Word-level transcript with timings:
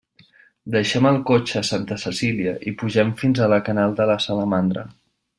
Deixem 0.75 1.07
el 1.09 1.17
cotxe 1.31 1.59
a 1.59 1.67
Santa 1.67 1.97
Cecília 2.03 2.53
i 2.71 2.73
pugem 2.83 3.11
fins 3.19 3.41
a 3.41 3.51
la 3.53 3.59
Canal 3.67 3.93
de 4.01 4.07
la 4.13 4.17
Salamandra. 4.25 4.87